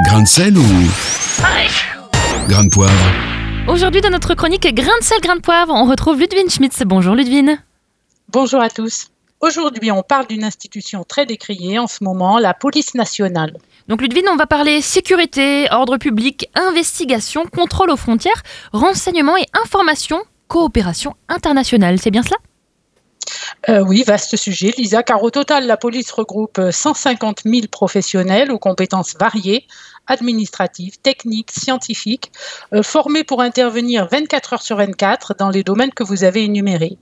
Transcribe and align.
Grain 0.00 0.22
de 0.22 0.26
sel 0.26 0.56
ou 0.56 0.62
grain 2.48 2.64
de 2.64 2.70
poivre 2.70 2.92
Aujourd'hui, 3.68 4.00
dans 4.00 4.08
notre 4.08 4.34
chronique 4.34 4.66
Grain 4.74 4.98
de 4.98 5.04
sel, 5.04 5.20
grain 5.20 5.36
de 5.36 5.42
poivre, 5.42 5.72
on 5.74 5.84
retrouve 5.84 6.18
Ludwine 6.18 6.48
Schmitz. 6.48 6.82
Bonjour 6.86 7.14
Ludwine. 7.14 7.62
Bonjour 8.30 8.62
à 8.62 8.70
tous. 8.70 9.08
Aujourd'hui, 9.40 9.92
on 9.92 10.02
parle 10.02 10.26
d'une 10.26 10.44
institution 10.44 11.04
très 11.04 11.26
décriée 11.26 11.78
en 11.78 11.86
ce 11.86 12.02
moment, 12.02 12.38
la 12.38 12.54
police 12.54 12.94
nationale. 12.94 13.52
Donc 13.86 14.00
Ludwine, 14.00 14.28
on 14.30 14.36
va 14.36 14.46
parler 14.46 14.80
sécurité, 14.80 15.68
ordre 15.70 15.98
public, 15.98 16.48
investigation, 16.54 17.44
contrôle 17.44 17.90
aux 17.90 17.96
frontières, 17.98 18.42
renseignement 18.72 19.36
et 19.36 19.46
information, 19.62 20.22
coopération 20.48 21.14
internationale. 21.28 21.98
C'est 22.00 22.10
bien 22.10 22.22
cela? 22.22 22.38
Euh, 23.68 23.80
oui, 23.80 24.02
vaste 24.04 24.36
sujet, 24.36 24.72
Lisa, 24.76 25.02
car 25.02 25.22
au 25.22 25.30
total, 25.30 25.66
la 25.66 25.76
police 25.76 26.10
regroupe 26.10 26.60
150 26.70 27.42
000 27.44 27.66
professionnels 27.70 28.50
aux 28.50 28.58
compétences 28.58 29.14
variées, 29.18 29.66
administratives, 30.08 30.98
techniques, 31.00 31.52
scientifiques, 31.52 32.32
euh, 32.72 32.82
formés 32.82 33.22
pour 33.22 33.40
intervenir 33.40 34.08
24 34.10 34.54
heures 34.54 34.62
sur 34.62 34.76
24 34.76 35.34
dans 35.38 35.50
les 35.50 35.62
domaines 35.62 35.92
que 35.92 36.02
vous 36.02 36.24
avez 36.24 36.42
énumérés. 36.42 36.98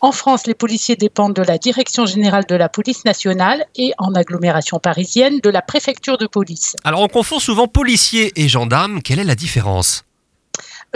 En 0.00 0.12
France, 0.12 0.46
les 0.46 0.52
policiers 0.52 0.96
dépendent 0.96 1.34
de 1.34 1.42
la 1.42 1.56
Direction 1.56 2.04
générale 2.04 2.44
de 2.46 2.54
la 2.54 2.68
police 2.68 3.06
nationale 3.06 3.64
et, 3.74 3.92
en 3.96 4.14
agglomération 4.14 4.78
parisienne, 4.78 5.40
de 5.42 5.48
la 5.48 5.62
préfecture 5.62 6.18
de 6.18 6.26
police. 6.26 6.76
Alors 6.84 7.00
on 7.00 7.08
confond 7.08 7.38
souvent 7.38 7.68
policiers 7.68 8.30
et 8.36 8.46
gendarmes, 8.46 9.00
quelle 9.00 9.18
est 9.18 9.24
la 9.24 9.34
différence? 9.34 10.04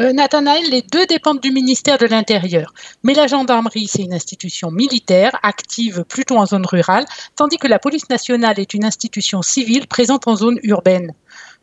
Euh, 0.01 0.13
Nathanaël, 0.13 0.65
les 0.71 0.83
deux 0.83 1.07
dépendent 1.07 1.41
du 1.41 1.51
ministère 1.51 1.99
de 1.99 2.07
l'Intérieur. 2.07 2.73
Mais 3.03 3.15
la 3.15 3.27
gendarmerie, 3.27 3.89
c'est 3.89 4.03
une 4.03 4.15
institution 4.15 4.71
militaire, 4.71 5.33
active 5.43 6.05
plutôt 6.09 6.37
en 6.37 6.47
zone 6.47 6.67
rurale, 6.67 7.05
tandis 7.35 7.59
que 7.59 7.67
la 7.67 7.81
police 7.81 8.09
nationale 8.09 8.61
est 8.61 8.75
une 8.75 8.85
institution 8.85 9.43
civile 9.43 9.89
présente 9.89 10.29
en 10.29 10.37
zone 10.37 10.61
urbaine. 10.63 11.15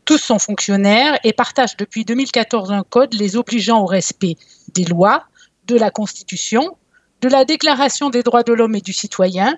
Tous 0.04 0.18
sont 0.18 0.38
fonctionnaires 0.38 1.18
et 1.24 1.32
partagent 1.32 1.78
depuis 1.78 2.04
2014 2.04 2.72
un 2.72 2.82
code 2.82 3.14
les 3.14 3.36
obligeant 3.36 3.80
au 3.80 3.86
respect 3.86 4.36
des 4.74 4.84
lois, 4.84 5.24
de 5.66 5.76
la 5.76 5.90
Constitution, 5.90 6.76
de 7.22 7.28
la 7.28 7.44
Déclaration 7.44 8.10
des 8.10 8.22
droits 8.22 8.42
de 8.42 8.52
l'homme 8.52 8.74
et 8.74 8.82
du 8.82 8.92
citoyen 8.92 9.56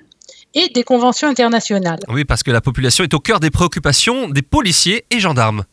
et 0.55 0.69
des 0.69 0.85
conventions 0.85 1.29
internationales. 1.29 1.99
Oui, 2.09 2.25
parce 2.25 2.43
que 2.45 2.53
la 2.53 2.61
population 2.61 3.03
est 3.03 3.13
au 3.13 3.19
cœur 3.19 3.41
des 3.41 3.51
préoccupations 3.51 4.29
des 4.29 4.43
policiers 4.43 5.05
et 5.11 5.19
gendarmes. 5.19 5.65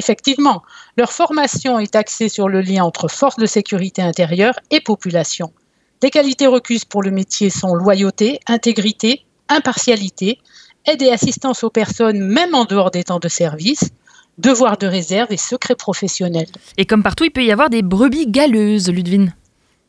Effectivement, 0.00 0.62
leur 0.96 1.12
formation 1.12 1.78
est 1.78 1.94
axée 1.94 2.30
sur 2.30 2.48
le 2.48 2.62
lien 2.62 2.84
entre 2.84 3.06
forces 3.06 3.36
de 3.36 3.44
sécurité 3.44 4.00
intérieure 4.00 4.54
et 4.70 4.80
population. 4.80 5.52
Des 6.00 6.08
qualités 6.08 6.46
requises 6.46 6.86
pour 6.86 7.02
le 7.02 7.10
métier 7.10 7.50
sont 7.50 7.74
loyauté, 7.74 8.40
intégrité, 8.46 9.26
impartialité, 9.50 10.38
aide 10.86 11.02
et 11.02 11.10
assistance 11.10 11.64
aux 11.64 11.68
personnes 11.68 12.18
même 12.18 12.54
en 12.54 12.64
dehors 12.64 12.90
des 12.90 13.04
temps 13.04 13.18
de 13.18 13.28
service, 13.28 13.90
devoir 14.38 14.78
de 14.78 14.86
réserve 14.86 15.32
et 15.32 15.36
secret 15.36 15.74
professionnel. 15.74 16.46
Et 16.78 16.86
comme 16.86 17.02
partout, 17.02 17.24
il 17.24 17.30
peut 17.30 17.44
y 17.44 17.52
avoir 17.52 17.68
des 17.68 17.82
brebis 17.82 18.26
galeuses, 18.26 18.88
Ludwine. 18.88 19.34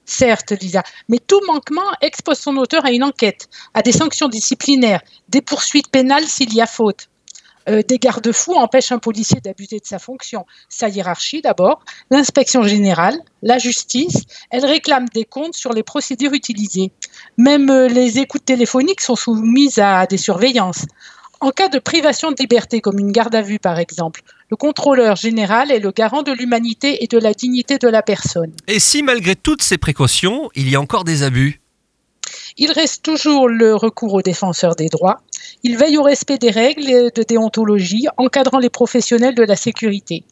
Certes, 0.03 0.51
Lisa, 0.61 0.83
mais 1.07 1.19
tout 1.25 1.39
manquement 1.47 1.89
expose 2.01 2.37
son 2.37 2.57
auteur 2.57 2.85
à 2.85 2.91
une 2.91 3.05
enquête, 3.05 3.47
à 3.73 3.81
des 3.81 3.93
sanctions 3.93 4.27
disciplinaires, 4.27 5.03
des 5.29 5.41
poursuites 5.41 5.89
pénales 5.89 6.27
s'il 6.27 6.53
y 6.53 6.59
a 6.59 6.67
faute. 6.67 7.07
Euh, 7.69 7.81
des 7.87 7.99
garde-fous 7.99 8.55
empêchent 8.55 8.91
un 8.91 8.99
policier 8.99 9.39
d'abuser 9.41 9.79
de 9.79 9.85
sa 9.85 9.99
fonction. 9.99 10.45
Sa 10.69 10.89
hiérarchie 10.89 11.41
d'abord, 11.41 11.83
l'inspection 12.09 12.63
générale, 12.63 13.17
la 13.43 13.57
justice, 13.57 14.23
elle 14.49 14.65
réclame 14.65 15.07
des 15.09 15.25
comptes 15.25 15.55
sur 15.55 15.73
les 15.73 15.83
procédures 15.83 16.33
utilisées. 16.33 16.91
Même 17.37 17.69
euh, 17.69 17.87
les 17.87 18.19
écoutes 18.19 18.45
téléphoniques 18.45 19.01
sont 19.01 19.15
soumises 19.15 19.79
à 19.79 20.05
des 20.07 20.17
surveillances. 20.17 20.85
En 21.39 21.49
cas 21.49 21.69
de 21.69 21.79
privation 21.79 22.31
de 22.31 22.35
liberté, 22.39 22.81
comme 22.81 22.99
une 22.99 23.11
garde 23.11 23.33
à 23.33 23.41
vue 23.41 23.57
par 23.57 23.79
exemple, 23.79 24.21
le 24.51 24.55
contrôleur 24.55 25.15
général 25.15 25.71
est 25.71 25.79
le 25.79 25.91
garant 25.91 26.21
de 26.21 26.31
l'humanité 26.31 27.03
et 27.03 27.07
de 27.07 27.17
la 27.17 27.33
dignité 27.33 27.79
de 27.79 27.87
la 27.87 28.03
personne. 28.03 28.51
Et 28.67 28.79
si 28.79 29.01
malgré 29.01 29.35
toutes 29.35 29.63
ces 29.63 29.79
précautions, 29.79 30.49
il 30.55 30.69
y 30.69 30.75
a 30.75 30.81
encore 30.81 31.03
des 31.03 31.23
abus? 31.23 31.59
Il 32.57 32.71
reste 32.71 33.03
toujours 33.03 33.47
le 33.47 33.75
recours 33.75 34.13
aux 34.13 34.21
défenseurs 34.21 34.75
des 34.75 34.89
droits. 34.89 35.21
Il 35.63 35.77
veille 35.77 35.97
au 35.97 36.03
respect 36.03 36.37
des 36.37 36.51
règles 36.51 37.11
de 37.13 37.23
déontologie 37.23 38.07
encadrant 38.17 38.59
les 38.59 38.69
professionnels 38.69 39.35
de 39.35 39.43
la 39.43 39.55
sécurité. 39.55 40.23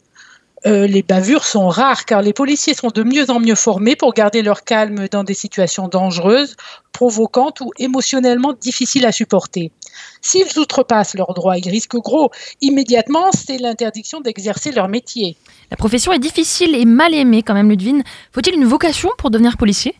Euh, 0.66 0.86
les 0.86 1.02
bavures 1.02 1.44
sont 1.44 1.68
rares 1.68 2.04
car 2.04 2.20
les 2.20 2.34
policiers 2.34 2.74
sont 2.74 2.88
de 2.88 3.02
mieux 3.02 3.30
en 3.30 3.40
mieux 3.40 3.54
formés 3.54 3.96
pour 3.96 4.12
garder 4.12 4.42
leur 4.42 4.64
calme 4.64 5.08
dans 5.08 5.24
des 5.24 5.32
situations 5.32 5.88
dangereuses, 5.88 6.56
provocantes 6.92 7.62
ou 7.62 7.70
émotionnellement 7.78 8.52
difficiles 8.52 9.06
à 9.06 9.12
supporter. 9.12 9.72
S'ils 10.20 10.58
outrepassent 10.58 11.14
leurs 11.14 11.32
droits, 11.32 11.56
ils 11.56 11.70
risquent 11.70 11.96
gros. 11.96 12.30
Immédiatement, 12.60 13.32
c'est 13.32 13.56
l'interdiction 13.56 14.20
d'exercer 14.20 14.70
leur 14.70 14.88
métier. 14.88 15.36
La 15.70 15.78
profession 15.78 16.12
est 16.12 16.18
difficile 16.18 16.74
et 16.74 16.84
mal 16.84 17.14
aimée 17.14 17.42
quand 17.42 17.54
même, 17.54 17.70
Ludwine. 17.70 18.02
Faut-il 18.32 18.54
une 18.54 18.66
vocation 18.66 19.08
pour 19.16 19.30
devenir 19.30 19.56
policier? 19.56 19.94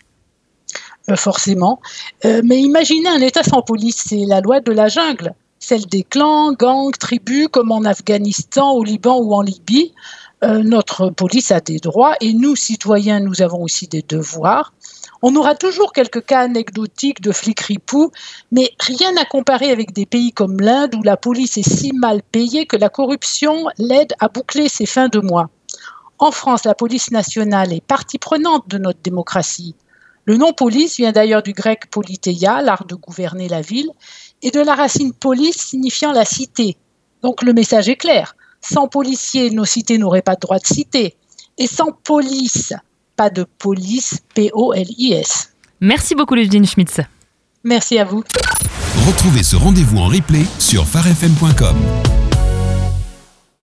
Forcément. 1.16 1.80
Euh, 2.24 2.42
mais 2.44 2.60
imaginez 2.60 3.08
un 3.08 3.20
État 3.20 3.42
sans 3.42 3.62
police, 3.62 4.04
c'est 4.08 4.24
la 4.26 4.40
loi 4.40 4.60
de 4.60 4.72
la 4.72 4.88
jungle, 4.88 5.34
celle 5.58 5.86
des 5.86 6.02
clans, 6.02 6.52
gangs, 6.52 6.96
tribus, 6.98 7.48
comme 7.50 7.72
en 7.72 7.84
Afghanistan, 7.84 8.72
au 8.72 8.84
Liban 8.84 9.18
ou 9.18 9.34
en 9.34 9.42
Libye. 9.42 9.92
Euh, 10.42 10.62
notre 10.62 11.10
police 11.10 11.50
a 11.50 11.60
des 11.60 11.78
droits 11.78 12.14
et 12.20 12.32
nous, 12.32 12.56
citoyens, 12.56 13.20
nous 13.20 13.42
avons 13.42 13.62
aussi 13.62 13.86
des 13.86 14.02
devoirs. 14.02 14.72
On 15.22 15.36
aura 15.36 15.54
toujours 15.54 15.92
quelques 15.92 16.24
cas 16.24 16.40
anecdotiques 16.40 17.20
de 17.20 17.30
flics 17.30 17.60
ripoux, 17.60 18.10
mais 18.50 18.70
rien 18.80 19.14
à 19.18 19.26
comparer 19.26 19.70
avec 19.70 19.92
des 19.92 20.06
pays 20.06 20.32
comme 20.32 20.58
l'Inde 20.60 20.94
où 20.94 21.02
la 21.02 21.18
police 21.18 21.58
est 21.58 21.68
si 21.68 21.92
mal 21.92 22.22
payée 22.22 22.64
que 22.64 22.76
la 22.76 22.88
corruption 22.88 23.66
l'aide 23.76 24.14
à 24.18 24.28
boucler 24.28 24.70
ses 24.70 24.86
fins 24.86 25.08
de 25.08 25.20
mois. 25.20 25.50
En 26.18 26.30
France, 26.30 26.64
la 26.64 26.74
police 26.74 27.10
nationale 27.10 27.72
est 27.72 27.84
partie 27.84 28.18
prenante 28.18 28.66
de 28.68 28.78
notre 28.78 29.00
démocratie. 29.02 29.74
Le 30.26 30.36
nom 30.36 30.52
police 30.52 30.96
vient 30.96 31.12
d'ailleurs 31.12 31.42
du 31.42 31.52
grec 31.52 31.90
politeia, 31.90 32.62
l'art 32.62 32.84
de 32.84 32.94
gouverner 32.94 33.48
la 33.48 33.62
ville, 33.62 33.90
et 34.42 34.50
de 34.50 34.60
la 34.60 34.74
racine 34.74 35.12
police 35.12 35.56
signifiant 35.56 36.12
la 36.12 36.24
cité. 36.24 36.76
Donc 37.22 37.42
le 37.42 37.52
message 37.52 37.88
est 37.88 37.96
clair. 37.96 38.34
Sans 38.60 38.88
policiers, 38.88 39.50
nos 39.50 39.64
cités 39.64 39.98
n'auraient 39.98 40.22
pas 40.22 40.34
de 40.34 40.40
droit 40.40 40.58
de 40.58 40.66
cité. 40.66 41.16
Et 41.58 41.66
sans 41.66 41.92
police, 42.04 42.74
pas 43.16 43.30
de 43.30 43.44
police, 43.58 44.18
P-O-L-I-S. 44.34 45.52
Merci 45.80 46.14
beaucoup, 46.14 46.34
Ludwine 46.34 46.66
Schmitz. 46.66 47.00
Merci 47.64 47.98
à 47.98 48.04
vous. 48.04 48.22
Retrouvez 49.06 49.42
ce 49.42 49.56
rendez-vous 49.56 49.98
en 49.98 50.06
replay 50.06 50.44
sur 50.58 50.86
farfm.com. 50.86 51.76